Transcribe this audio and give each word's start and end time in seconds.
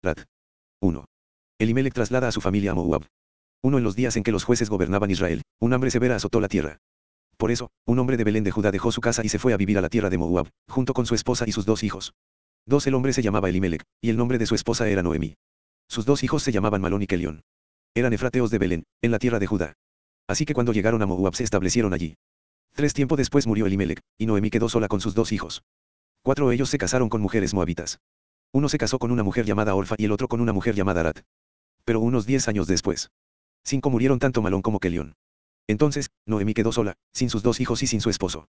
Rat. 0.00 0.20
1. 0.80 1.04
Elimelech 1.58 1.92
traslada 1.92 2.28
a 2.28 2.32
su 2.32 2.40
familia 2.40 2.70
a 2.70 2.74
Moab. 2.74 3.06
Uno 3.64 3.78
en 3.78 3.84
los 3.84 3.96
días 3.96 4.16
en 4.16 4.22
que 4.22 4.30
los 4.30 4.44
jueces 4.44 4.70
gobernaban 4.70 5.10
Israel, 5.10 5.42
un 5.58 5.72
hambre 5.72 5.90
severa 5.90 6.14
azotó 6.14 6.40
la 6.40 6.46
tierra. 6.46 6.78
Por 7.36 7.50
eso, 7.50 7.70
un 7.84 7.98
hombre 7.98 8.16
de 8.16 8.22
Belén 8.22 8.44
de 8.44 8.52
Judá 8.52 8.70
dejó 8.70 8.92
su 8.92 9.00
casa 9.00 9.24
y 9.24 9.28
se 9.28 9.40
fue 9.40 9.52
a 9.52 9.56
vivir 9.56 9.76
a 9.76 9.80
la 9.80 9.88
tierra 9.88 10.08
de 10.08 10.18
Moab, 10.18 10.50
junto 10.68 10.94
con 10.94 11.04
su 11.04 11.16
esposa 11.16 11.46
y 11.48 11.52
sus 11.52 11.66
dos 11.66 11.82
hijos. 11.82 12.14
Dos 12.64 12.86
el 12.86 12.94
hombre 12.94 13.12
se 13.12 13.22
llamaba 13.22 13.48
Elimelech, 13.48 13.82
y 14.00 14.10
el 14.10 14.16
nombre 14.16 14.38
de 14.38 14.46
su 14.46 14.54
esposa 14.54 14.88
era 14.88 15.02
Noemi. 15.02 15.34
Sus 15.88 16.04
dos 16.04 16.22
hijos 16.22 16.44
se 16.44 16.52
llamaban 16.52 16.80
Malón 16.80 17.02
y 17.02 17.08
Kelión. 17.08 17.42
Eran 17.92 18.12
efrateos 18.12 18.50
de 18.50 18.58
Belén, 18.58 18.84
en 19.02 19.10
la 19.10 19.18
tierra 19.18 19.40
de 19.40 19.48
Judá. 19.48 19.74
Así 20.28 20.44
que 20.44 20.54
cuando 20.54 20.72
llegaron 20.72 21.02
a 21.02 21.06
Moab 21.06 21.34
se 21.34 21.42
establecieron 21.42 21.92
allí. 21.92 22.14
Tres 22.72 22.94
tiempo 22.94 23.16
después 23.16 23.48
murió 23.48 23.66
Elimelech, 23.66 24.00
y 24.16 24.26
Noemi 24.26 24.50
quedó 24.50 24.68
sola 24.68 24.86
con 24.86 25.00
sus 25.00 25.14
dos 25.14 25.32
hijos. 25.32 25.64
Cuatro 26.22 26.52
ellos 26.52 26.68
se 26.70 26.78
casaron 26.78 27.08
con 27.08 27.20
mujeres 27.20 27.52
moabitas. 27.52 27.98
Uno 28.52 28.68
se 28.68 28.78
casó 28.78 28.98
con 28.98 29.10
una 29.10 29.22
mujer 29.22 29.44
llamada 29.44 29.74
Orfa 29.74 29.94
y 29.98 30.04
el 30.04 30.12
otro 30.12 30.28
con 30.28 30.40
una 30.40 30.52
mujer 30.52 30.74
llamada 30.74 31.00
Arat. 31.00 31.20
Pero 31.84 32.00
unos 32.00 32.26
diez 32.26 32.48
años 32.48 32.66
después. 32.66 33.10
Cinco 33.64 33.90
murieron 33.90 34.18
tanto 34.18 34.40
Malón 34.40 34.62
como 34.62 34.80
Kelión. 34.80 35.14
Entonces, 35.66 36.10
Noemí 36.26 36.54
quedó 36.54 36.72
sola, 36.72 36.94
sin 37.12 37.28
sus 37.28 37.42
dos 37.42 37.60
hijos 37.60 37.82
y 37.82 37.86
sin 37.86 38.00
su 38.00 38.08
esposo. 38.08 38.48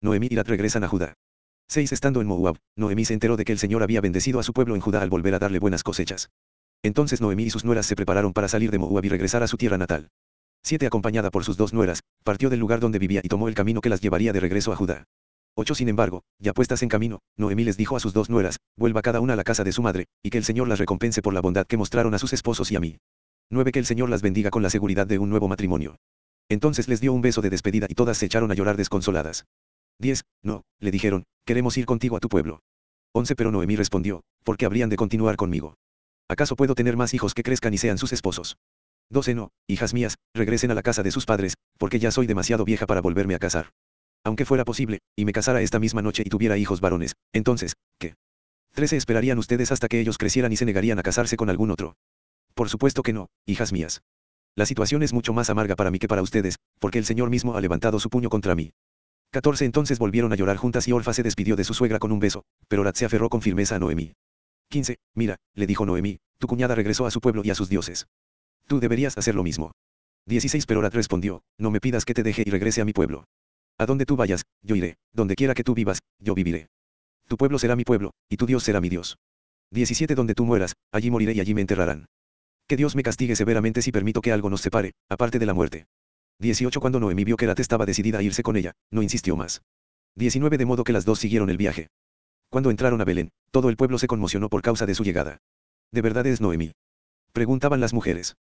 Noemí 0.00 0.28
y 0.30 0.36
Rat 0.36 0.48
regresan 0.48 0.84
a 0.84 0.88
Judá. 0.88 1.14
6. 1.68 1.92
Estando 1.92 2.20
en 2.20 2.28
Moab, 2.28 2.58
Noemí 2.76 3.04
se 3.04 3.14
enteró 3.14 3.36
de 3.36 3.44
que 3.44 3.52
el 3.52 3.58
Señor 3.58 3.82
había 3.82 4.00
bendecido 4.00 4.38
a 4.38 4.42
su 4.42 4.52
pueblo 4.52 4.74
en 4.74 4.80
Judá 4.80 5.02
al 5.02 5.10
volver 5.10 5.34
a 5.34 5.38
darle 5.38 5.58
buenas 5.58 5.82
cosechas. 5.82 6.30
Entonces 6.82 7.20
Noemí 7.20 7.44
y 7.44 7.50
sus 7.50 7.64
nueras 7.64 7.86
se 7.86 7.96
prepararon 7.96 8.32
para 8.32 8.48
salir 8.48 8.70
de 8.70 8.78
Moab 8.78 9.04
y 9.04 9.08
regresar 9.08 9.42
a 9.42 9.48
su 9.48 9.56
tierra 9.56 9.78
natal. 9.78 10.10
7. 10.62 10.86
Acompañada 10.86 11.30
por 11.30 11.44
sus 11.44 11.56
dos 11.56 11.72
nueras, 11.72 12.00
partió 12.22 12.50
del 12.50 12.60
lugar 12.60 12.80
donde 12.80 12.98
vivía 12.98 13.20
y 13.22 13.28
tomó 13.28 13.48
el 13.48 13.54
camino 13.54 13.80
que 13.80 13.88
las 13.88 14.00
llevaría 14.00 14.32
de 14.32 14.40
regreso 14.40 14.72
a 14.72 14.76
Judá. 14.76 15.04
8. 15.56 15.74
Sin 15.74 15.88
embargo, 15.88 16.22
ya 16.38 16.52
puestas 16.52 16.82
en 16.82 16.88
camino, 16.88 17.20
Noemí 17.36 17.64
les 17.64 17.76
dijo 17.76 17.96
a 17.96 18.00
sus 18.00 18.12
dos 18.12 18.30
nueras, 18.30 18.58
vuelva 18.76 19.02
cada 19.02 19.20
una 19.20 19.34
a 19.34 19.36
la 19.36 19.44
casa 19.44 19.64
de 19.64 19.72
su 19.72 19.82
madre, 19.82 20.06
y 20.22 20.30
que 20.30 20.38
el 20.38 20.44
Señor 20.44 20.68
las 20.68 20.78
recompense 20.78 21.22
por 21.22 21.34
la 21.34 21.40
bondad 21.40 21.66
que 21.66 21.76
mostraron 21.76 22.14
a 22.14 22.18
sus 22.18 22.32
esposos 22.32 22.70
y 22.72 22.76
a 22.76 22.80
mí. 22.80 22.98
9. 23.50 23.72
Que 23.72 23.80
el 23.80 23.86
Señor 23.86 24.08
las 24.08 24.22
bendiga 24.22 24.50
con 24.50 24.62
la 24.62 24.70
seguridad 24.70 25.06
de 25.06 25.18
un 25.18 25.28
nuevo 25.28 25.48
matrimonio. 25.48 25.96
Entonces 26.48 26.88
les 26.88 27.00
dio 27.00 27.12
un 27.12 27.20
beso 27.20 27.42
de 27.42 27.50
despedida 27.50 27.86
y 27.88 27.94
todas 27.94 28.18
se 28.18 28.26
echaron 28.26 28.50
a 28.50 28.54
llorar 28.54 28.76
desconsoladas. 28.76 29.44
10. 29.98 30.22
No, 30.42 30.62
le 30.78 30.90
dijeron, 30.90 31.24
queremos 31.44 31.76
ir 31.76 31.84
contigo 31.84 32.16
a 32.16 32.20
tu 32.20 32.28
pueblo. 32.28 32.60
11. 33.12 33.34
Pero 33.34 33.50
Noemí 33.50 33.76
respondió, 33.76 34.22
¿por 34.44 34.56
qué 34.56 34.66
habrían 34.66 34.88
de 34.88 34.96
continuar 34.96 35.36
conmigo? 35.36 35.74
¿Acaso 36.28 36.54
puedo 36.54 36.76
tener 36.76 36.96
más 36.96 37.12
hijos 37.12 37.34
que 37.34 37.42
crezcan 37.42 37.74
y 37.74 37.78
sean 37.78 37.98
sus 37.98 38.12
esposos? 38.12 38.56
12. 39.10 39.34
No, 39.34 39.50
hijas 39.66 39.94
mías, 39.94 40.16
regresen 40.32 40.70
a 40.70 40.74
la 40.74 40.82
casa 40.82 41.02
de 41.02 41.10
sus 41.10 41.26
padres, 41.26 41.54
porque 41.76 41.98
ya 41.98 42.12
soy 42.12 42.28
demasiado 42.28 42.64
vieja 42.64 42.86
para 42.86 43.00
volverme 43.00 43.34
a 43.34 43.40
casar. 43.40 43.70
Aunque 44.24 44.44
fuera 44.44 44.64
posible, 44.64 45.00
y 45.16 45.24
me 45.24 45.32
casara 45.32 45.62
esta 45.62 45.78
misma 45.78 46.02
noche 46.02 46.22
y 46.26 46.28
tuviera 46.28 46.58
hijos 46.58 46.80
varones, 46.80 47.14
entonces, 47.32 47.74
¿qué? 47.98 48.14
13. 48.74 48.96
Esperarían 48.96 49.38
ustedes 49.38 49.72
hasta 49.72 49.88
que 49.88 50.00
ellos 50.00 50.18
crecieran 50.18 50.52
y 50.52 50.56
se 50.56 50.64
negarían 50.64 50.98
a 50.98 51.02
casarse 51.02 51.36
con 51.36 51.50
algún 51.50 51.70
otro. 51.70 51.96
Por 52.54 52.68
supuesto 52.68 53.02
que 53.02 53.12
no, 53.12 53.28
hijas 53.46 53.72
mías. 53.72 54.02
La 54.54 54.66
situación 54.66 55.02
es 55.02 55.12
mucho 55.12 55.32
más 55.32 55.48
amarga 55.50 55.76
para 55.76 55.90
mí 55.90 55.98
que 55.98 56.08
para 56.08 56.22
ustedes, 56.22 56.56
porque 56.78 56.98
el 56.98 57.04
Señor 57.04 57.30
mismo 57.30 57.56
ha 57.56 57.60
levantado 57.60 57.98
su 57.98 58.10
puño 58.10 58.28
contra 58.28 58.54
mí. 58.54 58.72
14 59.32 59.64
Entonces 59.64 59.98
volvieron 59.98 60.32
a 60.32 60.36
llorar 60.36 60.56
juntas 60.56 60.86
y 60.88 60.92
Orfa 60.92 61.14
se 61.14 61.22
despidió 61.22 61.56
de 61.56 61.64
su 61.64 61.72
suegra 61.72 61.98
con 61.98 62.12
un 62.12 62.18
beso, 62.18 62.44
pero 62.68 62.82
Rat 62.82 62.96
se 62.96 63.04
aferró 63.04 63.28
con 63.28 63.42
firmeza 63.42 63.76
a 63.76 63.78
Noemí. 63.78 64.12
15. 64.70 64.98
Mira, 65.14 65.36
le 65.54 65.66
dijo 65.66 65.86
Noemí, 65.86 66.18
tu 66.38 66.46
cuñada 66.46 66.74
regresó 66.74 67.06
a 67.06 67.10
su 67.10 67.20
pueblo 67.20 67.42
y 67.44 67.50
a 67.50 67.54
sus 67.54 67.68
dioses. 67.68 68.06
Tú 68.66 68.80
deberías 68.80 69.16
hacer 69.18 69.34
lo 69.34 69.44
mismo. 69.44 69.72
16 70.26 70.66
Pero 70.66 70.80
Rat 70.80 70.94
respondió, 70.94 71.42
no 71.58 71.70
me 71.70 71.80
pidas 71.80 72.04
que 72.04 72.14
te 72.14 72.22
deje 72.22 72.42
y 72.44 72.50
regrese 72.50 72.80
a 72.80 72.84
mi 72.84 72.92
pueblo. 72.92 73.24
A 73.80 73.86
donde 73.86 74.04
tú 74.04 74.14
vayas, 74.14 74.42
yo 74.60 74.76
iré, 74.76 74.98
donde 75.14 75.34
quiera 75.34 75.54
que 75.54 75.64
tú 75.64 75.72
vivas, 75.74 76.00
yo 76.18 76.34
viviré. 76.34 76.68
Tu 77.28 77.38
pueblo 77.38 77.58
será 77.58 77.76
mi 77.76 77.84
pueblo, 77.84 78.12
y 78.28 78.36
tu 78.36 78.44
Dios 78.44 78.62
será 78.62 78.78
mi 78.78 78.90
Dios. 78.90 79.16
17 79.70 80.14
Donde 80.14 80.34
tú 80.34 80.44
mueras, 80.44 80.74
allí 80.92 81.10
moriré 81.10 81.32
y 81.32 81.40
allí 81.40 81.54
me 81.54 81.62
enterrarán. 81.62 82.04
Que 82.68 82.76
Dios 82.76 82.94
me 82.94 83.02
castigue 83.02 83.36
severamente 83.36 83.80
si 83.80 83.90
permito 83.90 84.20
que 84.20 84.32
algo 84.32 84.50
nos 84.50 84.60
separe, 84.60 84.92
aparte 85.08 85.38
de 85.38 85.46
la 85.46 85.54
muerte. 85.54 85.86
18 86.40 86.78
Cuando 86.78 87.00
Noemí 87.00 87.24
vio 87.24 87.38
que 87.38 87.46
Rat 87.46 87.58
estaba 87.58 87.86
decidida 87.86 88.18
a 88.18 88.22
irse 88.22 88.42
con 88.42 88.58
ella, 88.58 88.72
no 88.90 89.00
insistió 89.00 89.34
más. 89.34 89.62
19 90.14 90.58
De 90.58 90.66
modo 90.66 90.84
que 90.84 90.92
las 90.92 91.06
dos 91.06 91.18
siguieron 91.18 91.48
el 91.48 91.56
viaje. 91.56 91.88
Cuando 92.50 92.70
entraron 92.70 93.00
a 93.00 93.06
Belén, 93.06 93.30
todo 93.50 93.70
el 93.70 93.78
pueblo 93.78 93.96
se 93.96 94.08
conmocionó 94.08 94.50
por 94.50 94.60
causa 94.60 94.84
de 94.84 94.94
su 94.94 95.04
llegada. 95.04 95.38
¿De 95.90 96.02
verdad 96.02 96.26
es 96.26 96.42
Noemí? 96.42 96.72
Preguntaban 97.32 97.80
las 97.80 97.94
mujeres. 97.94 98.36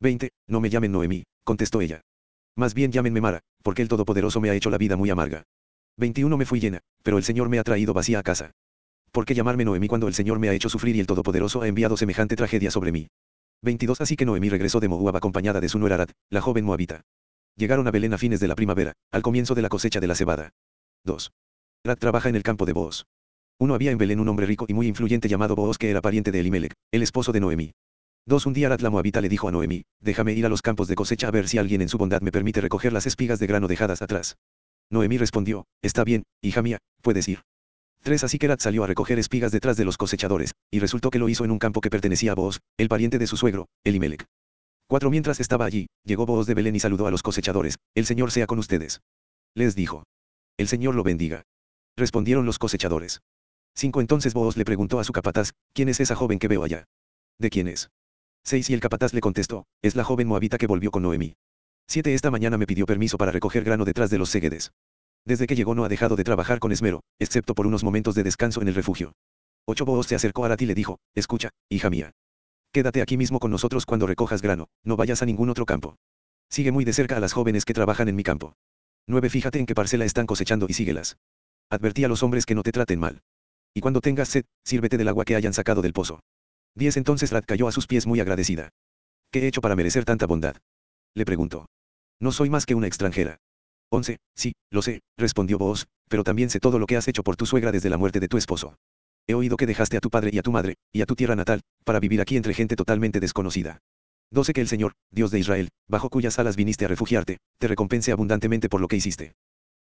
20. 0.00 0.30
No 0.48 0.60
me 0.60 0.68
llamen 0.68 0.90
Noemí, 0.90 1.22
contestó 1.44 1.80
ella. 1.80 2.00
Más 2.56 2.74
bien 2.74 2.92
llámenme 2.92 3.20
Mara, 3.20 3.40
porque 3.62 3.82
el 3.82 3.88
Todopoderoso 3.88 4.40
me 4.40 4.50
ha 4.50 4.54
hecho 4.54 4.70
la 4.70 4.78
vida 4.78 4.96
muy 4.96 5.10
amarga. 5.10 5.44
21 5.96 6.36
Me 6.36 6.46
fui 6.46 6.60
llena, 6.60 6.80
pero 7.02 7.18
el 7.18 7.24
Señor 7.24 7.48
me 7.48 7.58
ha 7.58 7.64
traído 7.64 7.92
vacía 7.92 8.18
a 8.18 8.22
casa. 8.22 8.52
¿Por 9.12 9.24
qué 9.24 9.34
llamarme 9.34 9.64
Noemí 9.64 9.88
cuando 9.88 10.08
el 10.08 10.14
Señor 10.14 10.38
me 10.38 10.48
ha 10.48 10.52
hecho 10.52 10.68
sufrir 10.68 10.96
y 10.96 11.00
el 11.00 11.06
Todopoderoso 11.06 11.62
ha 11.62 11.68
enviado 11.68 11.96
semejante 11.96 12.36
tragedia 12.36 12.70
sobre 12.70 12.92
mí? 12.92 13.08
22 13.62 14.00
Así 14.00 14.16
que 14.16 14.24
Noemí 14.24 14.48
regresó 14.48 14.80
de 14.80 14.88
Moab 14.88 15.16
acompañada 15.16 15.60
de 15.60 15.68
su 15.68 15.78
nuera 15.78 15.96
Arat, 15.96 16.12
la 16.30 16.40
joven 16.40 16.64
moabita. 16.64 17.02
Llegaron 17.56 17.86
a 17.86 17.90
Belén 17.90 18.14
a 18.14 18.18
fines 18.18 18.40
de 18.40 18.48
la 18.48 18.54
primavera, 18.54 18.92
al 19.10 19.22
comienzo 19.22 19.54
de 19.54 19.62
la 19.62 19.68
cosecha 19.68 20.00
de 20.00 20.06
la 20.06 20.14
cebada. 20.14 20.50
2. 21.04 21.32
Rat 21.84 21.98
trabaja 21.98 22.28
en 22.28 22.36
el 22.36 22.42
campo 22.42 22.64
de 22.64 22.72
Boaz. 22.72 23.04
Uno 23.58 23.74
había 23.74 23.90
en 23.90 23.98
Belén 23.98 24.20
un 24.20 24.28
hombre 24.28 24.46
rico 24.46 24.64
y 24.68 24.74
muy 24.74 24.86
influyente 24.86 25.28
llamado 25.28 25.56
Boaz 25.56 25.76
que 25.76 25.90
era 25.90 26.00
pariente 26.00 26.32
de 26.32 26.40
Elimelech, 26.40 26.74
el 26.92 27.02
esposo 27.02 27.32
de 27.32 27.40
Noemí. 27.40 27.72
2. 28.26 28.46
Un 28.46 28.52
día 28.52 28.68
Rat 28.68 28.80
la 28.80 28.90
moabita 28.90 29.20
le 29.20 29.28
dijo 29.28 29.48
a 29.48 29.52
Noemí, 29.52 29.84
déjame 30.00 30.32
ir 30.32 30.46
a 30.46 30.48
los 30.48 30.62
campos 30.62 30.88
de 30.88 30.94
cosecha 30.94 31.28
a 31.28 31.30
ver 31.30 31.48
si 31.48 31.58
alguien 31.58 31.82
en 31.82 31.88
su 31.88 31.98
bondad 31.98 32.20
me 32.20 32.32
permite 32.32 32.60
recoger 32.60 32.92
las 32.92 33.06
espigas 33.06 33.38
de 33.38 33.46
grano 33.46 33.66
dejadas 33.66 34.02
atrás. 34.02 34.36
Noemí 34.90 35.18
respondió, 35.18 35.66
está 35.82 36.04
bien, 36.04 36.24
hija 36.42 36.62
mía, 36.62 36.78
puedes 37.02 37.28
ir. 37.28 37.42
3. 38.02 38.24
Así 38.24 38.38
que 38.38 38.48
Rat 38.48 38.60
salió 38.60 38.84
a 38.84 38.86
recoger 38.86 39.18
espigas 39.18 39.52
detrás 39.52 39.76
de 39.76 39.84
los 39.84 39.96
cosechadores, 39.96 40.52
y 40.70 40.80
resultó 40.80 41.10
que 41.10 41.18
lo 41.18 41.28
hizo 41.28 41.44
en 41.44 41.50
un 41.50 41.58
campo 41.58 41.80
que 41.80 41.90
pertenecía 41.90 42.32
a 42.32 42.34
Boaz, 42.34 42.60
el 42.78 42.88
pariente 42.88 43.18
de 43.18 43.26
su 43.26 43.36
suegro, 43.36 43.66
Elimelech. 43.84 44.24
4. 44.88 45.10
Mientras 45.10 45.38
estaba 45.40 45.64
allí, 45.64 45.86
llegó 46.04 46.26
Boaz 46.26 46.46
de 46.46 46.54
Belén 46.54 46.76
y 46.76 46.80
saludó 46.80 47.06
a 47.06 47.10
los 47.10 47.22
cosechadores, 47.22 47.76
el 47.94 48.06
Señor 48.06 48.32
sea 48.32 48.46
con 48.46 48.58
ustedes. 48.58 49.00
Les 49.54 49.74
dijo. 49.74 50.04
El 50.56 50.68
Señor 50.68 50.94
lo 50.94 51.02
bendiga. 51.02 51.42
Respondieron 51.96 52.46
los 52.46 52.58
cosechadores. 52.58 53.20
5. 53.76 54.00
Entonces 54.00 54.34
Boaz 54.34 54.56
le 54.56 54.64
preguntó 54.64 54.98
a 54.98 55.04
su 55.04 55.12
capataz, 55.12 55.52
¿quién 55.74 55.88
es 55.88 56.00
esa 56.00 56.16
joven 56.16 56.38
que 56.38 56.48
veo 56.48 56.64
allá? 56.64 56.84
¿De 57.38 57.50
quién 57.50 57.68
es? 57.68 57.90
6. 58.44 58.70
Y 58.70 58.74
el 58.74 58.80
capataz 58.80 59.14
le 59.14 59.20
contestó, 59.20 59.66
es 59.82 59.96
la 59.96 60.04
joven 60.04 60.28
moabita 60.28 60.58
que 60.58 60.66
volvió 60.66 60.90
con 60.90 61.02
Noemí. 61.02 61.34
7. 61.88 62.14
Esta 62.14 62.30
mañana 62.30 62.56
me 62.56 62.66
pidió 62.66 62.86
permiso 62.86 63.18
para 63.18 63.32
recoger 63.32 63.64
grano 63.64 63.84
detrás 63.84 64.10
de 64.10 64.18
los 64.18 64.30
seguedes. 64.30 64.72
Desde 65.24 65.46
que 65.46 65.56
llegó 65.56 65.74
no 65.74 65.84
ha 65.84 65.88
dejado 65.88 66.16
de 66.16 66.24
trabajar 66.24 66.58
con 66.58 66.72
esmero, 66.72 67.02
excepto 67.18 67.54
por 67.54 67.66
unos 67.66 67.84
momentos 67.84 68.14
de 68.14 68.22
descanso 68.22 68.62
en 68.62 68.68
el 68.68 68.74
refugio. 68.74 69.12
Ocho 69.66 69.84
Boaz 69.84 70.06
se 70.06 70.14
acercó 70.14 70.44
a 70.44 70.46
Arat 70.46 70.62
y 70.62 70.66
le 70.66 70.74
dijo, 70.74 70.98
escucha, 71.14 71.50
hija 71.68 71.90
mía. 71.90 72.12
Quédate 72.72 73.02
aquí 73.02 73.16
mismo 73.16 73.40
con 73.40 73.50
nosotros 73.50 73.86
cuando 73.86 74.06
recojas 74.06 74.42
grano, 74.42 74.68
no 74.84 74.96
vayas 74.96 75.22
a 75.22 75.26
ningún 75.26 75.50
otro 75.50 75.66
campo. 75.66 75.96
Sigue 76.48 76.72
muy 76.72 76.84
de 76.84 76.92
cerca 76.92 77.16
a 77.16 77.20
las 77.20 77.32
jóvenes 77.32 77.64
que 77.64 77.74
trabajan 77.74 78.08
en 78.08 78.16
mi 78.16 78.22
campo. 78.22 78.54
9. 79.06 79.28
Fíjate 79.28 79.58
en 79.58 79.66
qué 79.66 79.74
parcela 79.74 80.04
están 80.04 80.26
cosechando 80.26 80.66
y 80.68 80.74
síguelas. 80.74 81.16
Advertí 81.70 82.04
a 82.04 82.08
los 82.08 82.22
hombres 82.22 82.46
que 82.46 82.54
no 82.54 82.62
te 82.62 82.72
traten 82.72 82.98
mal. 82.98 83.22
Y 83.74 83.80
cuando 83.80 84.00
tengas 84.00 84.28
sed, 84.28 84.44
sírvete 84.64 84.96
del 84.96 85.08
agua 85.08 85.24
que 85.24 85.36
hayan 85.36 85.52
sacado 85.52 85.82
del 85.82 85.92
pozo. 85.92 86.20
10. 86.76 86.96
Entonces 86.98 87.30
Rat 87.30 87.44
cayó 87.46 87.68
a 87.68 87.72
sus 87.72 87.86
pies 87.86 88.06
muy 88.06 88.20
agradecida. 88.20 88.70
¿Qué 89.30 89.40
he 89.40 89.46
hecho 89.46 89.60
para 89.60 89.76
merecer 89.76 90.04
tanta 90.04 90.26
bondad? 90.26 90.56
Le 91.14 91.24
preguntó. 91.24 91.66
No 92.20 92.32
soy 92.32 92.50
más 92.50 92.66
que 92.66 92.74
una 92.74 92.86
extranjera. 92.86 93.38
11. 93.90 94.18
Sí, 94.36 94.52
lo 94.70 94.82
sé, 94.82 95.00
respondió 95.16 95.58
Boaz, 95.58 95.86
pero 96.08 96.22
también 96.22 96.50
sé 96.50 96.60
todo 96.60 96.78
lo 96.78 96.86
que 96.86 96.96
has 96.96 97.08
hecho 97.08 97.22
por 97.24 97.36
tu 97.36 97.46
suegra 97.46 97.72
desde 97.72 97.90
la 97.90 97.98
muerte 97.98 98.20
de 98.20 98.28
tu 98.28 98.36
esposo. 98.36 98.76
He 99.26 99.34
oído 99.34 99.56
que 99.56 99.66
dejaste 99.66 99.96
a 99.96 100.00
tu 100.00 100.10
padre 100.10 100.30
y 100.32 100.38
a 100.38 100.42
tu 100.42 100.52
madre, 100.52 100.76
y 100.92 101.02
a 101.02 101.06
tu 101.06 101.14
tierra 101.14 101.36
natal, 101.36 101.60
para 101.84 102.00
vivir 102.00 102.20
aquí 102.20 102.36
entre 102.36 102.54
gente 102.54 102.76
totalmente 102.76 103.20
desconocida. 103.20 103.78
12. 104.30 104.52
Que 104.52 104.60
el 104.60 104.68
Señor, 104.68 104.92
Dios 105.10 105.30
de 105.30 105.40
Israel, 105.40 105.68
bajo 105.88 106.08
cuyas 106.08 106.38
alas 106.38 106.56
viniste 106.56 106.84
a 106.84 106.88
refugiarte, 106.88 107.38
te 107.58 107.68
recompense 107.68 108.12
abundantemente 108.12 108.68
por 108.68 108.80
lo 108.80 108.88
que 108.88 108.96
hiciste. 108.96 109.32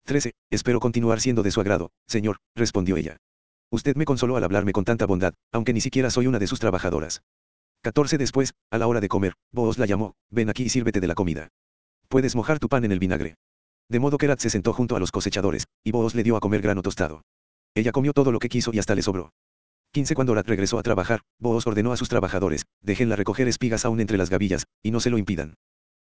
13. 0.05 0.33
Espero 0.51 0.79
continuar 0.79 1.21
siendo 1.21 1.43
de 1.43 1.51
su 1.51 1.61
agrado, 1.61 1.91
Señor, 2.07 2.37
respondió 2.55 2.97
ella. 2.97 3.17
Usted 3.71 3.97
me 3.97 4.05
consoló 4.05 4.37
al 4.37 4.45
hablarme 4.45 4.73
con 4.73 4.85
tanta 4.85 5.07
bondad, 5.07 5.35
aunque 5.53 5.73
ni 5.73 5.81
siquiera 5.81 6.11
soy 6.11 6.27
una 6.27 6.39
de 6.39 6.47
sus 6.47 6.61
trabajadoras. 6.61 7.23
14. 7.83 8.19
Después, 8.19 8.55
a 8.71 8.79
la 8.79 8.87
hora 8.87 9.01
de 9.01 9.09
comer, 9.09 9.35
Boaz 9.53 9.79
la 9.79 9.87
llamó, 9.87 10.15
ven 10.31 10.51
aquí 10.51 10.65
y 10.65 10.69
sírvete 10.69 11.01
de 11.01 11.07
la 11.07 11.15
comida. 11.15 11.49
Puedes 12.09 12.37
mojar 12.37 12.59
tu 12.59 12.69
pan 12.69 12.85
en 12.85 12.93
el 12.93 12.99
vinagre. 12.99 13.37
De 13.89 14.01
modo 14.01 14.19
que 14.19 14.27
Rat 14.27 14.41
se 14.41 14.51
sentó 14.51 14.73
junto 14.73 14.97
a 14.97 15.01
los 15.01 15.13
cosechadores, 15.13 15.67
y 15.85 15.93
Boaz 15.93 16.15
le 16.15 16.23
dio 16.23 16.37
a 16.37 16.41
comer 16.41 16.63
grano 16.63 16.83
tostado. 16.83 17.23
Ella 17.75 17.93
comió 17.93 18.13
todo 18.13 18.33
lo 18.33 18.39
que 18.39 18.49
quiso 18.49 18.71
y 18.73 18.79
hasta 18.79 18.95
le 18.95 19.03
sobró. 19.03 19.33
15 19.93 20.15
Cuando 20.15 20.35
Rat 20.35 20.49
regresó 20.49 20.79
a 20.79 20.83
trabajar, 20.83 21.21
Boaz 21.39 21.67
ordenó 21.67 21.93
a 21.93 21.97
sus 21.97 22.09
trabajadores, 22.09 22.67
déjenla 22.83 23.17
recoger 23.17 23.49
espigas 23.49 23.85
aún 23.85 24.01
entre 24.01 24.19
las 24.19 24.31
gavillas, 24.31 24.67
y 24.83 24.91
no 24.91 25.01
se 25.01 25.11
lo 25.11 25.19
impidan. 25.19 25.55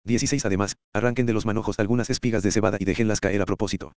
16 0.04 0.44
Además, 0.46 0.76
arranquen 0.92 1.26
de 1.26 1.32
los 1.32 1.46
manojos 1.46 1.78
algunas 1.78 2.10
espigas 2.10 2.42
de 2.42 2.50
cebada 2.50 2.76
y 2.80 2.84
déjenlas 2.84 3.20
caer 3.20 3.40
a 3.40 3.46
propósito. 3.46 3.92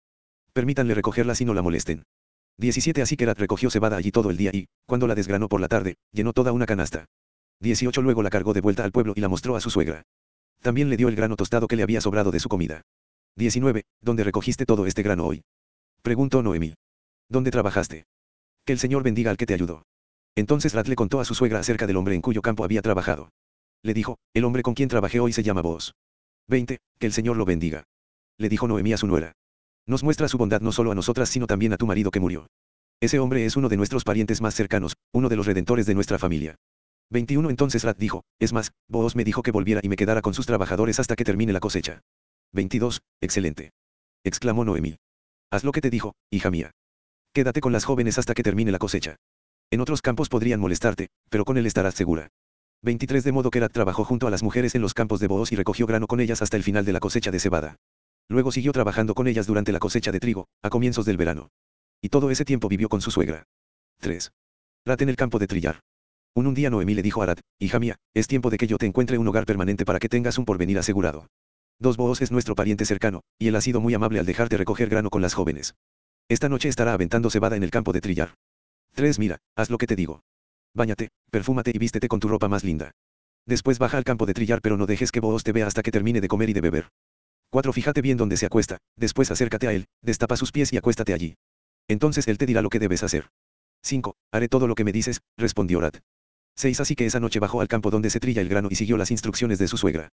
Permítanle 0.52 0.94
recogerlas 0.94 1.40
y 1.40 1.44
no 1.44 1.54
la 1.54 1.62
molesten. 1.62 2.04
17 2.62 3.02
Así 3.02 3.16
que 3.16 3.26
Rat 3.26 3.38
recogió 3.38 3.70
cebada 3.70 3.96
allí 3.96 4.12
todo 4.12 4.30
el 4.30 4.36
día 4.36 4.50
y, 4.54 4.68
cuando 4.86 5.08
la 5.08 5.16
desgranó 5.16 5.48
por 5.48 5.60
la 5.60 5.66
tarde, 5.66 5.96
llenó 6.12 6.32
toda 6.32 6.52
una 6.52 6.64
canasta. 6.64 7.06
18 7.60 8.00
Luego 8.02 8.22
la 8.22 8.30
cargó 8.30 8.52
de 8.52 8.60
vuelta 8.60 8.84
al 8.84 8.92
pueblo 8.92 9.12
y 9.16 9.20
la 9.20 9.28
mostró 9.28 9.56
a 9.56 9.60
su 9.60 9.68
suegra. 9.68 10.04
También 10.60 10.88
le 10.88 10.96
dio 10.96 11.08
el 11.08 11.16
grano 11.16 11.34
tostado 11.34 11.66
que 11.66 11.74
le 11.74 11.82
había 11.82 12.00
sobrado 12.00 12.30
de 12.30 12.38
su 12.38 12.48
comida. 12.48 12.82
19. 13.36 13.82
¿Dónde 14.00 14.22
recogiste 14.22 14.64
todo 14.64 14.86
este 14.86 15.02
grano 15.02 15.26
hoy? 15.26 15.42
Preguntó 16.02 16.40
Noemí. 16.40 16.74
¿Dónde 17.28 17.50
trabajaste? 17.50 18.04
Que 18.64 18.72
el 18.72 18.78
Señor 18.78 19.02
bendiga 19.02 19.32
al 19.32 19.36
que 19.36 19.46
te 19.46 19.54
ayudó. 19.54 19.82
Entonces 20.36 20.72
Rat 20.72 20.86
le 20.86 20.94
contó 20.94 21.18
a 21.18 21.24
su 21.24 21.34
suegra 21.34 21.58
acerca 21.58 21.88
del 21.88 21.96
hombre 21.96 22.14
en 22.14 22.22
cuyo 22.22 22.42
campo 22.42 22.62
había 22.62 22.80
trabajado. 22.80 23.30
Le 23.82 23.92
dijo, 23.92 24.18
el 24.34 24.44
hombre 24.44 24.62
con 24.62 24.74
quien 24.74 24.88
trabajé 24.88 25.18
hoy 25.18 25.32
se 25.32 25.42
llama 25.42 25.62
vos. 25.62 25.94
20. 26.46 26.78
Que 27.00 27.06
el 27.06 27.12
Señor 27.12 27.36
lo 27.36 27.44
bendiga. 27.44 27.82
Le 28.38 28.48
dijo 28.48 28.68
Noemí 28.68 28.92
a 28.92 28.98
su 28.98 29.08
nuera. 29.08 29.32
Nos 29.87 30.05
muestra 30.05 30.29
su 30.29 30.38
bondad 30.38 30.61
no 30.61 30.73
solo 30.73 30.93
a 30.93 30.94
nosotras 30.94 31.29
sino 31.29 31.46
también 31.46 31.73
a 31.73 31.76
tu 31.76 31.87
marido 31.87 32.11
que 32.11 32.20
murió. 32.20 32.46
Ese 33.00 33.19
hombre 33.19 33.44
es 33.44 33.56
uno 33.56 33.69
de 33.69 33.76
nuestros 33.76 34.05
parientes 34.05 34.40
más 34.40 34.55
cercanos, 34.55 34.94
uno 35.12 35.29
de 35.29 35.37
los 35.37 35.46
redentores 35.46 35.87
de 35.87 35.94
nuestra 35.94 36.19
familia. 36.19 36.56
21 37.11 37.50
Entonces 37.50 37.82
Rat 37.82 37.99
dijo, 37.99 38.23
es 38.38 38.52
más, 38.52 38.73
vos 38.88 39.17
me 39.17 39.25
dijo 39.25 39.43
que 39.43 39.50
volviera 39.50 39.81
y 39.82 39.88
me 39.88 39.96
quedara 39.96 40.23
con 40.23 40.34
sus 40.34 40.46
trabajadores 40.46 41.00
hasta 41.00 41.17
que 41.17 41.25
termine 41.25 41.52
la 41.52 41.61
cosecha. 41.61 42.00
22. 42.52 43.00
Excelente. 43.20 43.73
Exclamó 44.25 44.64
Noemí. 44.64 44.96
Haz 45.50 45.64
lo 45.64 45.73
que 45.73 45.81
te 45.81 45.90
dijo, 45.90 46.14
hija 46.31 46.50
mía. 46.50 46.70
Quédate 47.34 47.61
con 47.61 47.73
las 47.73 47.84
jóvenes 47.84 48.19
hasta 48.19 48.34
que 48.34 48.43
termine 48.43 48.70
la 48.70 48.79
cosecha. 48.79 49.17
En 49.70 49.81
otros 49.81 50.00
campos 50.00 50.29
podrían 50.29 50.61
molestarte, 50.61 51.08
pero 51.29 51.44
con 51.44 51.56
él 51.56 51.67
estarás 51.67 51.94
segura. 51.94 52.29
23 52.82 53.25
De 53.25 53.32
modo 53.32 53.50
que 53.50 53.61
Rat 53.61 53.73
trabajó 53.73 54.05
junto 54.05 54.26
a 54.26 54.31
las 54.31 54.43
mujeres 54.43 54.75
en 54.75 54.82
los 54.82 54.94
campos 54.94 55.20
de 55.20 55.26
Booz 55.26 55.52
y 55.52 55.56
recogió 55.56 55.87
grano 55.87 56.06
con 56.06 56.20
ellas 56.20 56.40
hasta 56.40 56.56
el 56.56 56.62
final 56.62 56.84
de 56.84 56.93
la 56.93 57.00
cosecha 57.00 57.31
de 57.31 57.40
cebada. 57.40 57.76
Luego 58.28 58.52
siguió 58.52 58.72
trabajando 58.72 59.14
con 59.14 59.26
ellas 59.26 59.46
durante 59.46 59.72
la 59.72 59.78
cosecha 59.78 60.12
de 60.12 60.20
trigo, 60.20 60.46
a 60.62 60.70
comienzos 60.70 61.04
del 61.04 61.16
verano. 61.16 61.50
Y 62.00 62.08
todo 62.08 62.30
ese 62.30 62.44
tiempo 62.44 62.69
vivió 62.69 62.88
con 62.88 63.00
su 63.00 63.10
suegra. 63.10 63.44
3. 64.00 64.32
Rat 64.84 65.02
en 65.02 65.08
el 65.08 65.16
campo 65.16 65.38
de 65.38 65.46
trillar. 65.46 65.80
Un, 66.34 66.46
un 66.46 66.54
día 66.54 66.70
Noemí 66.70 66.94
le 66.94 67.02
dijo 67.02 67.22
a 67.22 67.26
Rat, 67.26 67.40
hija 67.58 67.78
mía, 67.78 67.96
es 68.14 68.26
tiempo 68.26 68.50
de 68.50 68.56
que 68.56 68.66
yo 68.66 68.78
te 68.78 68.86
encuentre 68.86 69.19
un 69.19 69.28
hogar 69.28 69.44
permanente 69.44 69.84
para 69.84 69.98
que 69.98 70.08
tengas 70.08 70.38
un 70.38 70.44
porvenir 70.44 70.78
asegurado. 70.78 71.26
Dos 71.78 71.96
Booz 71.96 72.22
es 72.22 72.32
nuestro 72.32 72.54
pariente 72.54 72.84
cercano, 72.84 73.22
y 73.38 73.48
él 73.48 73.56
ha 73.56 73.60
sido 73.60 73.80
muy 73.80 73.92
amable 73.94 74.19
al 74.19 74.26
dejarte 74.26 74.56
recoger 74.56 74.88
grano 74.88 75.10
con 75.10 75.20
las 75.20 75.34
jóvenes. 75.34 75.74
Esta 76.28 76.48
noche 76.48 76.69
estará 76.69 76.94
aventando 76.94 77.28
cebada 77.28 77.56
en 77.56 77.62
el 77.62 77.70
campo 77.70 77.92
de 77.92 78.00
trillar. 78.00 78.34
3. 78.94 79.19
Mira, 79.19 79.38
haz 79.56 79.70
lo 79.70 79.78
que 79.78 79.86
te 79.86 79.96
digo. 79.96 80.22
Báñate, 80.74 81.10
perfúmate 81.30 81.70
y 81.74 81.78
vístete 81.78 82.08
con 82.08 82.20
tu 82.20 82.28
ropa 82.28 82.48
más 82.48 82.64
linda. 82.64 82.92
Después 83.46 83.78
baja 83.78 83.98
al 83.98 84.04
campo 84.04 84.26
de 84.26 84.34
trillar 84.34 84.60
pero 84.62 84.76
no 84.76 84.86
dejes 84.86 85.10
que 85.10 85.20
Boaz 85.20 85.42
te 85.42 85.52
vea 85.52 85.66
hasta 85.66 85.82
que 85.82 85.90
termine 85.90 86.20
de 86.20 86.28
comer 86.28 86.50
y 86.50 86.52
de 86.52 86.60
beber. 86.60 86.88
4. 87.52 87.70
Fíjate 87.75 88.00
bien 88.00 88.16
dónde 88.16 88.38
se 88.38 88.46
acuesta, 88.46 88.78
después 88.96 89.31
acércate 89.31 89.69
a 89.69 89.75
él, 89.75 89.84
destapa 90.00 90.38
sus 90.38 90.52
pies 90.52 90.72
y 90.72 90.78
acuéstate 90.78 91.12
allí. 91.12 91.34
Entonces 91.87 92.26
él 92.26 92.38
te 92.38 92.46
dirá 92.46 92.62
lo 92.62 92.70
que 92.70 92.78
debes 92.78 93.02
hacer. 93.02 93.28
5. 93.82 94.16
Haré 94.32 94.49
todo 94.49 94.66
lo 94.66 94.75
que 94.75 94.84
me 94.84 94.93
dices, 94.93 95.20
respondió 95.37 95.78
Rat. 95.78 95.99
6. 96.56 96.81
Así 96.81 96.94
que 96.94 97.04
esa 97.04 97.20
noche 97.20 97.40
bajó 97.40 97.60
al 97.60 97.69
campo 97.69 97.90
donde 97.90 98.08
se 98.08 98.20
trilla 98.20 98.40
el 98.40 98.49
grano 98.49 98.69
y 98.70 98.76
siguió 98.76 98.96
las 98.96 99.10
instrucciones 99.10 99.58
de 99.58 99.69
su 99.69 99.76
suegra. 99.76 100.08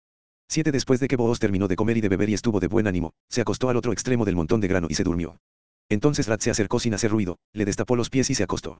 7. 0.49 0.71
Después 0.71 0.99
de 0.99 1.07
que 1.07 1.15
Boaz 1.15 1.37
terminó 1.37 1.67
de 1.67 1.75
comer 1.75 1.97
y 1.97 2.01
de 2.01 2.09
beber 2.09 2.27
y 2.29 2.33
estuvo 2.33 2.59
de 2.59 2.69
buen 2.69 2.87
ánimo, 2.87 3.13
se 3.29 3.41
acostó 3.41 3.69
al 3.69 3.77
otro 3.77 3.93
extremo 3.93 4.25
del 4.25 4.35
montón 4.35 4.59
de 4.59 4.69
grano 4.69 4.87
y 4.89 4.95
se 4.95 5.03
durmió. 5.03 5.37
Entonces 5.89 6.25
Rat 6.25 6.41
se 6.41 6.49
acercó 6.49 6.79
sin 6.79 6.95
hacer 6.95 7.11
ruido, 7.11 7.37
le 7.53 7.65
destapó 7.65 7.95
los 7.95 8.09
pies 8.09 8.31
y 8.31 8.35
se 8.35 8.43
acostó. 8.43 8.79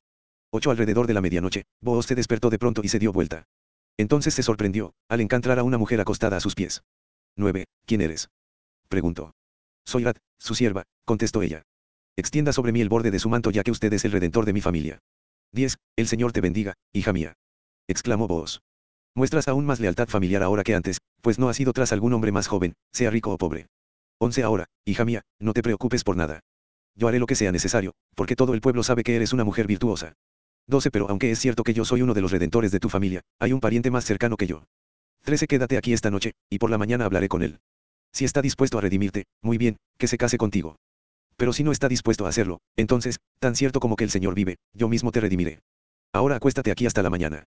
8 0.49 0.71
alrededor 0.71 1.05
de 1.05 1.13
la 1.13 1.21
medianoche, 1.21 1.65
Booz 1.79 2.07
se 2.07 2.15
despertó 2.15 2.49
de 2.49 2.57
pronto 2.57 2.81
y 2.83 2.87
se 2.87 2.97
dio 2.97 3.13
vuelta. 3.13 3.45
Entonces 3.97 4.33
se 4.33 4.41
sorprendió, 4.41 4.93
al 5.09 5.21
encontrar 5.21 5.59
a 5.59 5.63
una 5.63 5.77
mujer 5.77 6.01
acostada 6.01 6.37
a 6.37 6.39
sus 6.39 6.55
pies. 6.55 6.81
9. 7.35 7.65
¿Quién 7.85 8.01
eres? 8.01 8.29
Preguntó. 8.87 9.33
Soy 9.85 10.03
Rat, 10.03 10.17
su 10.39 10.55
sierva, 10.55 10.83
contestó 11.05 11.41
ella. 11.41 11.63
Extienda 12.15 12.51
sobre 12.51 12.71
mí 12.71 12.81
el 12.81 12.89
borde 12.89 13.11
de 13.11 13.19
su 13.19 13.29
manto 13.29 13.51
ya 13.51 13.63
que 13.63 13.71
usted 13.71 13.93
es 13.93 14.03
el 14.05 14.11
redentor 14.11 14.45
de 14.45 14.53
mi 14.53 14.61
familia. 14.61 14.99
10. 15.53 15.77
El 15.95 16.07
Señor 16.07 16.31
te 16.31 16.41
bendiga, 16.41 16.73
hija 16.93 17.13
mía. 17.13 17.33
Exclamó 17.87 18.27
Booz. 18.27 18.61
Muestras 19.15 19.47
aún 19.47 19.65
más 19.65 19.79
lealtad 19.79 20.07
familiar 20.07 20.43
ahora 20.43 20.63
que 20.63 20.75
antes, 20.75 20.99
pues 21.21 21.39
no 21.39 21.49
has 21.49 21.59
ido 21.59 21.73
tras 21.73 21.91
algún 21.91 22.13
hombre 22.13 22.31
más 22.31 22.47
joven, 22.47 22.73
sea 22.91 23.09
rico 23.09 23.31
o 23.31 23.37
pobre. 23.37 23.67
11. 24.19 24.43
Ahora, 24.43 24.65
hija 24.85 25.05
mía, 25.05 25.21
no 25.39 25.53
te 25.53 25.63
preocupes 25.63 26.03
por 26.03 26.17
nada. 26.17 26.41
Yo 26.95 27.07
haré 27.07 27.19
lo 27.19 27.27
que 27.27 27.35
sea 27.35 27.51
necesario, 27.51 27.93
porque 28.15 28.35
todo 28.35 28.53
el 28.53 28.61
pueblo 28.61 28.83
sabe 28.83 29.03
que 29.03 29.15
eres 29.15 29.33
una 29.33 29.43
mujer 29.43 29.67
virtuosa. 29.67 30.13
12. 30.67 30.91
Pero 30.91 31.09
aunque 31.09 31.31
es 31.31 31.39
cierto 31.39 31.63
que 31.63 31.73
yo 31.73 31.85
soy 31.85 32.01
uno 32.01 32.13
de 32.13 32.21
los 32.21 32.31
redentores 32.31 32.71
de 32.71 32.79
tu 32.79 32.89
familia, 32.89 33.21
hay 33.39 33.53
un 33.53 33.59
pariente 33.59 33.91
más 33.91 34.05
cercano 34.05 34.37
que 34.37 34.47
yo. 34.47 34.63
13. 35.23 35.47
Quédate 35.47 35.77
aquí 35.77 35.93
esta 35.93 36.09
noche, 36.09 36.33
y 36.49 36.57
por 36.57 36.69
la 36.69 36.77
mañana 36.77 37.05
hablaré 37.05 37.27
con 37.27 37.43
él. 37.43 37.59
Si 38.13 38.25
está 38.25 38.41
dispuesto 38.41 38.77
a 38.77 38.81
redimirte, 38.81 39.25
muy 39.41 39.57
bien, 39.57 39.77
que 39.97 40.07
se 40.07 40.17
case 40.17 40.37
contigo. 40.37 40.77
Pero 41.35 41.53
si 41.53 41.63
no 41.63 41.71
está 41.71 41.87
dispuesto 41.87 42.25
a 42.25 42.29
hacerlo, 42.29 42.59
entonces, 42.75 43.17
tan 43.39 43.55
cierto 43.55 43.79
como 43.79 43.95
que 43.95 44.03
el 44.03 44.09
Señor 44.09 44.33
vive, 44.33 44.57
yo 44.73 44.87
mismo 44.87 45.11
te 45.11 45.21
redimiré. 45.21 45.59
Ahora 46.13 46.35
acuéstate 46.35 46.71
aquí 46.71 46.85
hasta 46.85 47.03
la 47.03 47.09
mañana. 47.09 47.43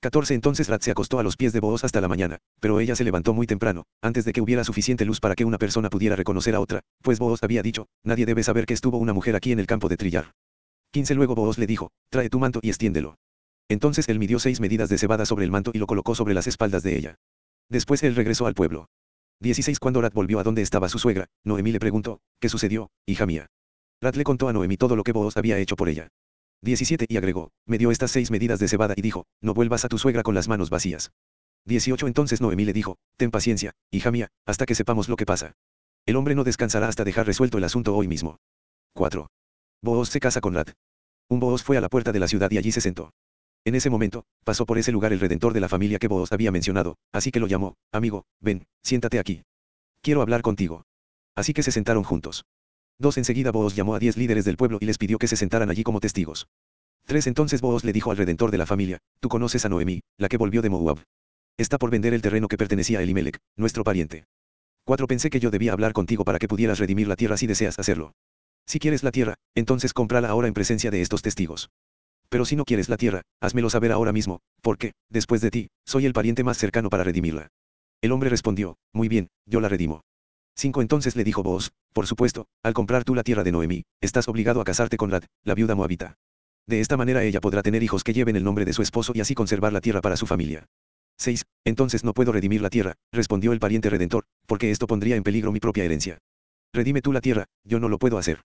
14 0.00 0.34
Entonces 0.34 0.68
Rat 0.68 0.82
se 0.82 0.90
acostó 0.90 1.18
a 1.18 1.22
los 1.22 1.36
pies 1.36 1.54
de 1.54 1.60
Booz 1.60 1.82
hasta 1.82 2.00
la 2.00 2.08
mañana, 2.08 2.38
pero 2.60 2.78
ella 2.78 2.94
se 2.94 3.04
levantó 3.04 3.32
muy 3.32 3.46
temprano, 3.46 3.84
antes 4.02 4.26
de 4.26 4.32
que 4.34 4.42
hubiera 4.42 4.62
suficiente 4.62 5.06
luz 5.06 5.18
para 5.18 5.34
que 5.34 5.46
una 5.46 5.56
persona 5.56 5.88
pudiera 5.88 6.14
reconocer 6.14 6.54
a 6.54 6.60
otra, 6.60 6.80
pues 7.02 7.18
Booz 7.18 7.42
había 7.42 7.62
dicho, 7.62 7.86
nadie 8.04 8.26
debe 8.26 8.42
saber 8.42 8.66
que 8.66 8.74
estuvo 8.74 8.98
una 8.98 9.14
mujer 9.14 9.34
aquí 9.34 9.50
en 9.50 9.60
el 9.60 9.66
campo 9.66 9.88
de 9.88 9.96
trillar. 9.96 10.32
15 10.92 11.14
Luego 11.14 11.34
Booz 11.34 11.56
le 11.56 11.66
dijo, 11.66 11.90
trae 12.10 12.28
tu 12.28 12.38
manto 12.38 12.60
y 12.62 12.68
extiéndelo. 12.68 13.16
Entonces 13.68 14.08
él 14.08 14.18
midió 14.18 14.38
seis 14.38 14.60
medidas 14.60 14.90
de 14.90 14.98
cebada 14.98 15.24
sobre 15.24 15.46
el 15.46 15.50
manto 15.50 15.70
y 15.72 15.78
lo 15.78 15.86
colocó 15.86 16.14
sobre 16.14 16.34
las 16.34 16.46
espaldas 16.46 16.82
de 16.82 16.98
ella. 16.98 17.14
Después 17.70 18.02
él 18.02 18.14
regresó 18.14 18.46
al 18.46 18.54
pueblo. 18.54 18.88
16 19.40 19.78
Cuando 19.78 20.00
Rat 20.00 20.14
volvió 20.14 20.38
a 20.38 20.42
donde 20.42 20.62
estaba 20.62 20.88
su 20.88 20.98
suegra, 20.98 21.26
Noemí 21.44 21.72
le 21.72 21.80
preguntó, 21.80 22.20
¿qué 22.40 22.48
sucedió, 22.48 22.90
hija 23.06 23.26
mía? 23.26 23.46
Rat 24.00 24.16
le 24.16 24.24
contó 24.24 24.48
a 24.48 24.52
Noemí 24.52 24.76
todo 24.76 24.96
lo 24.96 25.04
que 25.04 25.12
Booz 25.12 25.36
había 25.36 25.58
hecho 25.58 25.76
por 25.76 25.88
ella. 25.88 26.08
17 26.62 27.06
y 27.08 27.16
agregó, 27.16 27.50
me 27.66 27.78
dio 27.78 27.90
estas 27.90 28.10
seis 28.10 28.30
medidas 28.30 28.58
de 28.58 28.68
cebada 28.68 28.94
y 28.96 29.02
dijo, 29.02 29.26
no 29.40 29.54
vuelvas 29.54 29.84
a 29.84 29.88
tu 29.88 29.98
suegra 29.98 30.22
con 30.22 30.34
las 30.34 30.48
manos 30.48 30.70
vacías. 30.70 31.12
18 31.66 32.06
Entonces 32.06 32.40
Noemí 32.40 32.64
le 32.64 32.72
dijo, 32.72 32.96
ten 33.16 33.30
paciencia, 33.30 33.72
hija 33.90 34.10
mía, 34.10 34.28
hasta 34.46 34.66
que 34.66 34.74
sepamos 34.74 35.08
lo 35.08 35.16
que 35.16 35.26
pasa. 35.26 35.52
El 36.06 36.16
hombre 36.16 36.34
no 36.34 36.44
descansará 36.44 36.88
hasta 36.88 37.04
dejar 37.04 37.26
resuelto 37.26 37.58
el 37.58 37.64
asunto 37.64 37.94
hoy 37.96 38.08
mismo. 38.08 38.38
4. 38.94 39.28
Booz 39.82 40.08
se 40.10 40.20
casa 40.20 40.40
con 40.40 40.54
Rat. 40.54 40.70
Un 41.28 41.40
Booz 41.40 41.62
fue 41.62 41.76
a 41.76 41.80
la 41.80 41.88
puerta 41.88 42.12
de 42.12 42.20
la 42.20 42.28
ciudad 42.28 42.50
y 42.50 42.58
allí 42.58 42.72
se 42.72 42.80
sentó. 42.80 43.10
En 43.66 43.74
ese 43.74 43.88
momento, 43.88 44.26
pasó 44.44 44.66
por 44.66 44.76
ese 44.76 44.92
lugar 44.92 45.12
el 45.14 45.20
redentor 45.20 45.54
de 45.54 45.60
la 45.60 45.70
familia 45.70 45.98
que 45.98 46.08
Booz 46.08 46.32
había 46.32 46.50
mencionado, 46.50 46.96
así 47.12 47.30
que 47.30 47.40
lo 47.40 47.46
llamó, 47.46 47.76
amigo, 47.92 48.24
ven, 48.40 48.66
siéntate 48.82 49.18
aquí. 49.18 49.42
Quiero 50.02 50.20
hablar 50.20 50.42
contigo. 50.42 50.84
Así 51.34 51.54
que 51.54 51.62
se 51.62 51.72
sentaron 51.72 52.04
juntos. 52.04 52.44
Dos 52.98 53.16
enseguida 53.16 53.52
Booz 53.52 53.74
llamó 53.74 53.94
a 53.94 53.98
diez 53.98 54.18
líderes 54.18 54.44
del 54.44 54.58
pueblo 54.58 54.78
y 54.82 54.84
les 54.84 54.98
pidió 54.98 55.18
que 55.18 55.28
se 55.28 55.36
sentaran 55.36 55.70
allí 55.70 55.82
como 55.82 56.00
testigos. 56.00 56.46
Tres 57.06 57.26
entonces 57.26 57.62
Booz 57.62 57.84
le 57.84 57.94
dijo 57.94 58.10
al 58.10 58.18
redentor 58.18 58.50
de 58.50 58.58
la 58.58 58.66
familia, 58.66 58.98
tú 59.20 59.30
conoces 59.30 59.64
a 59.64 59.70
Noemí, 59.70 60.02
la 60.18 60.28
que 60.28 60.36
volvió 60.36 60.60
de 60.60 60.68
Moab. 60.68 60.98
Está 61.56 61.78
por 61.78 61.90
vender 61.90 62.12
el 62.12 62.22
terreno 62.22 62.48
que 62.48 62.58
pertenecía 62.58 62.98
a 62.98 63.02
Elimelech, 63.02 63.38
nuestro 63.56 63.82
pariente. 63.82 64.26
Cuatro 64.84 65.06
pensé 65.06 65.30
que 65.30 65.40
yo 65.40 65.50
debía 65.50 65.72
hablar 65.72 65.94
contigo 65.94 66.24
para 66.24 66.38
que 66.38 66.48
pudieras 66.48 66.78
redimir 66.78 67.08
la 67.08 67.16
tierra 67.16 67.38
si 67.38 67.46
deseas 67.46 67.78
hacerlo. 67.78 68.12
Si 68.66 68.78
quieres 68.78 69.02
la 69.02 69.10
tierra, 69.10 69.36
entonces 69.54 69.94
cómprala 69.94 70.28
ahora 70.28 70.48
en 70.48 70.54
presencia 70.54 70.90
de 70.90 71.00
estos 71.00 71.22
testigos. 71.22 71.70
Pero 72.28 72.44
si 72.44 72.56
no 72.56 72.64
quieres 72.64 72.88
la 72.88 72.96
tierra, 72.96 73.22
házmelo 73.40 73.70
saber 73.70 73.92
ahora 73.92 74.12
mismo, 74.12 74.40
porque, 74.60 74.92
después 75.08 75.40
de 75.40 75.50
ti, 75.50 75.68
soy 75.86 76.06
el 76.06 76.12
pariente 76.12 76.44
más 76.44 76.58
cercano 76.58 76.90
para 76.90 77.04
redimirla. 77.04 77.48
El 78.02 78.12
hombre 78.12 78.28
respondió, 78.28 78.76
muy 78.92 79.08
bien, 79.08 79.28
yo 79.46 79.60
la 79.60 79.68
redimo. 79.68 80.02
5 80.56 80.82
Entonces 80.82 81.16
le 81.16 81.24
dijo 81.24 81.42
Booz, 81.42 81.72
por 81.92 82.06
supuesto, 82.06 82.46
al 82.62 82.74
comprar 82.74 83.04
tú 83.04 83.14
la 83.14 83.22
tierra 83.22 83.44
de 83.44 83.52
Noemí, 83.52 83.84
estás 84.00 84.28
obligado 84.28 84.60
a 84.60 84.64
casarte 84.64 84.96
con 84.96 85.10
Rad, 85.10 85.24
la 85.42 85.54
viuda 85.54 85.74
moabita. 85.74 86.16
De 86.66 86.80
esta 86.80 86.96
manera 86.96 87.22
ella 87.24 87.40
podrá 87.40 87.62
tener 87.62 87.82
hijos 87.82 88.04
que 88.04 88.12
lleven 88.12 88.36
el 88.36 88.44
nombre 88.44 88.64
de 88.64 88.72
su 88.72 88.82
esposo 88.82 89.12
y 89.14 89.20
así 89.20 89.34
conservar 89.34 89.72
la 89.72 89.80
tierra 89.80 90.00
para 90.00 90.16
su 90.16 90.26
familia. 90.26 90.66
6. 91.18 91.44
Entonces 91.64 92.04
no 92.04 92.14
puedo 92.14 92.32
redimir 92.32 92.60
la 92.60 92.70
tierra, 92.70 92.94
respondió 93.12 93.52
el 93.52 93.60
pariente 93.60 93.90
redentor, 93.90 94.24
porque 94.46 94.70
esto 94.70 94.86
pondría 94.86 95.16
en 95.16 95.22
peligro 95.22 95.52
mi 95.52 95.60
propia 95.60 95.84
herencia. 95.84 96.18
Redime 96.72 97.02
tú 97.02 97.12
la 97.12 97.20
tierra, 97.20 97.46
yo 97.64 97.78
no 97.80 97.88
lo 97.88 97.98
puedo 97.98 98.18
hacer. 98.18 98.40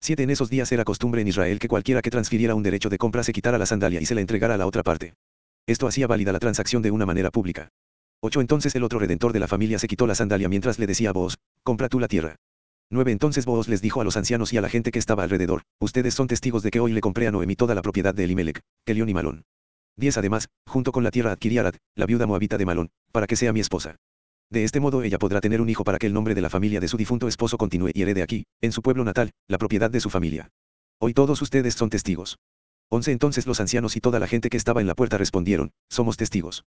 7. 0.00 0.22
En 0.22 0.30
esos 0.30 0.48
días 0.48 0.70
era 0.70 0.84
costumbre 0.84 1.20
en 1.20 1.28
Israel 1.28 1.58
que 1.58 1.68
cualquiera 1.68 2.02
que 2.02 2.10
transfiriera 2.10 2.54
un 2.54 2.62
derecho 2.62 2.88
de 2.88 2.98
compra 2.98 3.24
se 3.24 3.32
quitara 3.32 3.58
la 3.58 3.66
sandalia 3.66 4.00
y 4.00 4.06
se 4.06 4.14
la 4.14 4.20
entregara 4.20 4.54
a 4.54 4.56
la 4.56 4.66
otra 4.66 4.82
parte. 4.82 5.14
Esto 5.66 5.86
hacía 5.86 6.06
válida 6.06 6.32
la 6.32 6.38
transacción 6.38 6.82
de 6.82 6.90
una 6.90 7.04
manera 7.04 7.30
pública. 7.30 7.68
8. 8.20 8.40
Entonces 8.40 8.74
el 8.74 8.84
otro 8.84 8.98
redentor 8.98 9.32
de 9.32 9.40
la 9.40 9.48
familia 9.48 9.78
se 9.78 9.88
quitó 9.88 10.06
la 10.06 10.14
sandalia 10.14 10.48
mientras 10.48 10.78
le 10.78 10.86
decía 10.86 11.10
a 11.10 11.12
Booz, 11.12 11.36
compra 11.62 11.88
tú 11.88 12.00
la 12.00 12.08
tierra. 12.08 12.36
9. 12.90 13.12
Entonces 13.12 13.44
Booz 13.44 13.68
les 13.68 13.82
dijo 13.82 14.00
a 14.00 14.04
los 14.04 14.16
ancianos 14.16 14.52
y 14.52 14.56
a 14.56 14.60
la 14.60 14.68
gente 14.68 14.90
que 14.90 14.98
estaba 14.98 15.24
alrededor, 15.24 15.62
ustedes 15.78 16.14
son 16.14 16.26
testigos 16.26 16.62
de 16.62 16.70
que 16.70 16.80
hoy 16.80 16.92
le 16.92 17.00
compré 17.00 17.26
a 17.26 17.30
Noemí 17.30 17.54
toda 17.54 17.74
la 17.74 17.82
propiedad 17.82 18.14
de 18.14 18.24
Elimelech, 18.24 18.60
Kelión 18.84 19.08
y 19.08 19.14
Malón. 19.14 19.44
10. 19.96 20.16
Además, 20.18 20.48
junto 20.66 20.92
con 20.92 21.04
la 21.04 21.10
tierra 21.10 21.32
adquirí 21.32 21.58
Arad, 21.58 21.74
la 21.96 22.06
viuda 22.06 22.26
moabita 22.26 22.56
de 22.56 22.64
Malón, 22.64 22.90
para 23.12 23.26
que 23.26 23.36
sea 23.36 23.52
mi 23.52 23.60
esposa. 23.60 23.96
De 24.50 24.64
este 24.64 24.80
modo 24.80 25.02
ella 25.02 25.18
podrá 25.18 25.40
tener 25.40 25.60
un 25.60 25.68
hijo 25.68 25.84
para 25.84 25.98
que 25.98 26.06
el 26.06 26.14
nombre 26.14 26.34
de 26.34 26.40
la 26.40 26.48
familia 26.48 26.80
de 26.80 26.88
su 26.88 26.96
difunto 26.96 27.28
esposo 27.28 27.58
continúe 27.58 27.90
y 27.92 28.02
herede 28.02 28.22
aquí, 28.22 28.46
en 28.62 28.72
su 28.72 28.80
pueblo 28.80 29.04
natal, 29.04 29.32
la 29.46 29.58
propiedad 29.58 29.90
de 29.90 30.00
su 30.00 30.08
familia. 30.08 30.48
Hoy 30.98 31.12
todos 31.12 31.42
ustedes 31.42 31.74
son 31.74 31.90
testigos. 31.90 32.38
11. 32.90 33.12
Entonces 33.12 33.46
los 33.46 33.60
ancianos 33.60 33.94
y 33.96 34.00
toda 34.00 34.18
la 34.18 34.26
gente 34.26 34.48
que 34.48 34.56
estaba 34.56 34.80
en 34.80 34.86
la 34.86 34.94
puerta 34.94 35.18
respondieron, 35.18 35.72
somos 35.90 36.16
testigos. 36.16 36.64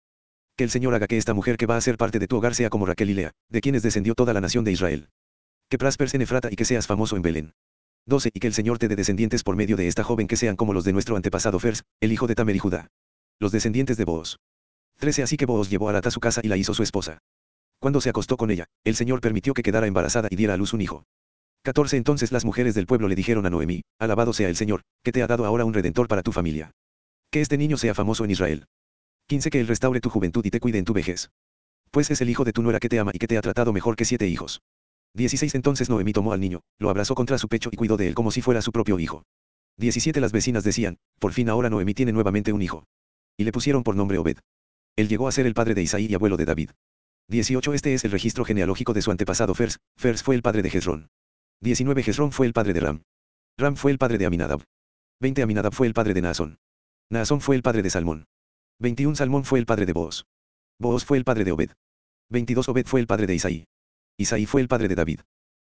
Que 0.56 0.64
el 0.64 0.70
Señor 0.70 0.94
haga 0.94 1.06
que 1.06 1.16
esta 1.16 1.32
mujer 1.32 1.56
que 1.56 1.64
va 1.64 1.78
a 1.78 1.80
ser 1.80 1.96
parte 1.96 2.18
de 2.18 2.26
tu 2.26 2.36
hogar 2.36 2.54
sea 2.54 2.68
como 2.68 2.84
Raquel 2.84 3.10
y 3.10 3.14
Lea, 3.14 3.32
de 3.48 3.60
quienes 3.62 3.82
descendió 3.82 4.14
toda 4.14 4.34
la 4.34 4.42
nación 4.42 4.62
de 4.64 4.72
Israel. 4.72 5.08
Que 5.70 5.78
prosperes 5.78 6.12
en 6.12 6.20
Efrata 6.20 6.48
y 6.50 6.56
que 6.56 6.66
seas 6.66 6.86
famoso 6.86 7.16
en 7.16 7.22
Belén. 7.22 7.54
12. 8.06 8.30
Y 8.34 8.40
que 8.40 8.46
el 8.46 8.54
Señor 8.54 8.78
te 8.78 8.88
dé 8.88 8.96
descendientes 8.96 9.42
por 9.42 9.56
medio 9.56 9.76
de 9.76 9.88
esta 9.88 10.04
joven 10.04 10.26
que 10.26 10.36
sean 10.36 10.56
como 10.56 10.74
los 10.74 10.84
de 10.84 10.92
nuestro 10.92 11.16
antepasado 11.16 11.58
Fers, 11.58 11.84
el 12.00 12.12
hijo 12.12 12.26
de 12.26 12.34
Tamer 12.34 12.56
y 12.56 12.58
Judá. 12.58 12.88
Los 13.38 13.52
descendientes 13.52 13.96
de 13.96 14.04
Booz. 14.04 14.36
13. 14.98 15.22
Así 15.22 15.38
que 15.38 15.46
Booz 15.46 15.70
llevó 15.70 15.88
a 15.88 15.90
Arat 15.92 16.08
a 16.08 16.10
su 16.10 16.20
casa 16.20 16.42
y 16.44 16.48
la 16.48 16.58
hizo 16.58 16.74
su 16.74 16.82
esposa. 16.82 17.20
Cuando 17.80 18.02
se 18.02 18.10
acostó 18.10 18.36
con 18.36 18.50
ella, 18.50 18.66
el 18.84 18.94
Señor 18.94 19.22
permitió 19.22 19.54
que 19.54 19.62
quedara 19.62 19.86
embarazada 19.86 20.28
y 20.30 20.36
diera 20.36 20.52
a 20.52 20.56
luz 20.58 20.74
un 20.74 20.82
hijo. 20.82 21.04
14. 21.62 21.96
Entonces 21.96 22.30
las 22.30 22.44
mujeres 22.44 22.74
del 22.74 22.86
pueblo 22.86 23.08
le 23.08 23.14
dijeron 23.14 23.46
a 23.46 23.50
Noemí, 23.50 23.82
Alabado 23.98 24.34
sea 24.34 24.48
el 24.48 24.56
Señor, 24.56 24.82
que 25.02 25.12
te 25.12 25.22
ha 25.22 25.26
dado 25.26 25.46
ahora 25.46 25.64
un 25.64 25.72
redentor 25.72 26.06
para 26.06 26.22
tu 26.22 26.30
familia. 26.30 26.72
Que 27.30 27.40
este 27.40 27.56
niño 27.56 27.78
sea 27.78 27.94
famoso 27.94 28.24
en 28.24 28.30
Israel. 28.32 28.66
15. 29.28 29.50
Que 29.50 29.60
él 29.60 29.66
restaure 29.66 30.00
tu 30.00 30.10
juventud 30.10 30.44
y 30.44 30.50
te 30.50 30.60
cuide 30.60 30.78
en 30.78 30.84
tu 30.84 30.92
vejez. 30.92 31.30
Pues 31.90 32.10
es 32.10 32.20
el 32.20 32.28
hijo 32.28 32.44
de 32.44 32.52
tu 32.52 32.62
nuera 32.62 32.80
que 32.80 32.88
te 32.88 32.98
ama 32.98 33.12
y 33.14 33.18
que 33.18 33.26
te 33.26 33.38
ha 33.38 33.42
tratado 33.42 33.72
mejor 33.72 33.96
que 33.96 34.04
siete 34.04 34.28
hijos. 34.28 34.60
16. 35.14 35.54
Entonces 35.54 35.88
Noemí 35.88 36.12
tomó 36.12 36.34
al 36.34 36.40
niño, 36.40 36.60
lo 36.78 36.90
abrazó 36.90 37.14
contra 37.14 37.38
su 37.38 37.48
pecho 37.48 37.70
y 37.72 37.76
cuidó 37.76 37.96
de 37.96 38.08
él 38.08 38.14
como 38.14 38.30
si 38.30 38.42
fuera 38.42 38.60
su 38.60 38.72
propio 38.72 38.98
hijo. 38.98 39.24
17. 39.78 40.20
Las 40.20 40.32
vecinas 40.32 40.64
decían, 40.64 40.98
por 41.18 41.32
fin 41.32 41.48
ahora 41.48 41.70
Noemí 41.70 41.94
tiene 41.94 42.12
nuevamente 42.12 42.52
un 42.52 42.60
hijo. 42.60 42.84
Y 43.38 43.44
le 43.44 43.52
pusieron 43.52 43.82
por 43.82 43.96
nombre 43.96 44.18
Obed. 44.18 44.38
Él 44.96 45.08
llegó 45.08 45.28
a 45.28 45.32
ser 45.32 45.46
el 45.46 45.54
padre 45.54 45.74
de 45.74 45.82
Isaí 45.82 46.06
y 46.10 46.14
abuelo 46.14 46.36
de 46.36 46.44
David. 46.44 46.70
18. 47.30 47.74
Este 47.74 47.94
es 47.94 48.04
el 48.04 48.10
registro 48.10 48.44
genealógico 48.44 48.92
de 48.92 49.02
su 49.02 49.12
antepasado 49.12 49.54
Fers. 49.54 49.78
Fers 49.96 50.24
fue 50.24 50.34
el 50.34 50.42
padre 50.42 50.62
de 50.62 50.70
Jezrón. 50.70 51.10
19. 51.60 52.02
Jezrón 52.02 52.32
fue 52.32 52.46
el 52.46 52.52
padre 52.52 52.72
de 52.72 52.80
Ram. 52.80 53.02
Ram 53.56 53.76
fue 53.76 53.92
el 53.92 53.98
padre 53.98 54.18
de 54.18 54.26
Aminadab. 54.26 54.64
20. 55.20 55.42
Aminadab 55.42 55.72
fue 55.72 55.86
el 55.86 55.94
padre 55.94 56.12
de 56.12 56.22
Naasón. 56.22 56.58
Naasón 57.08 57.40
fue 57.40 57.54
el 57.54 57.62
padre 57.62 57.82
de 57.82 57.90
Salmón. 57.90 58.26
21. 58.80 59.14
Salmón 59.14 59.44
fue 59.44 59.60
el 59.60 59.66
padre 59.66 59.86
de 59.86 59.92
Booz. 59.92 60.24
Booz 60.80 61.04
fue 61.04 61.18
el 61.18 61.24
padre 61.24 61.44
de 61.44 61.52
Obed. 61.52 61.70
22. 62.30 62.68
Obed 62.68 62.86
fue 62.86 62.98
el 62.98 63.06
padre 63.06 63.28
de 63.28 63.36
Isaí. 63.36 63.64
Isaí 64.18 64.46
fue 64.46 64.60
el 64.60 64.68
padre 64.68 64.88
de 64.88 64.96
David. 64.96 65.20